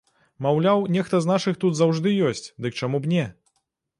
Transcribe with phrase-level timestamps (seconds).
[0.45, 3.29] Маўляў, нехта з нашых тут заўжды ёсць, дык чаму б не?